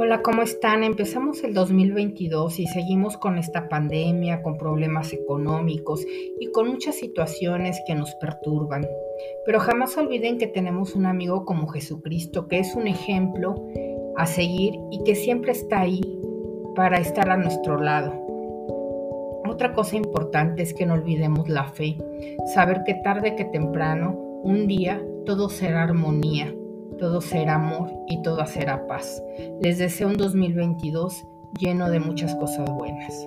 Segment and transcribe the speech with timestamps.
[0.00, 0.84] Hola, ¿cómo están?
[0.84, 6.06] Empezamos el 2022 y seguimos con esta pandemia, con problemas económicos
[6.38, 8.86] y con muchas situaciones que nos perturban.
[9.44, 13.56] Pero jamás olviden que tenemos un amigo como Jesucristo, que es un ejemplo
[14.16, 16.00] a seguir y que siempre está ahí
[16.76, 18.12] para estar a nuestro lado.
[19.48, 21.98] Otra cosa importante es que no olvidemos la fe,
[22.54, 24.12] saber que tarde que temprano,
[24.44, 26.54] un día, todo será armonía
[26.98, 29.22] todo será amor y todo será paz.
[29.60, 31.26] Les deseo un 2022
[31.58, 33.26] lleno de muchas cosas buenas.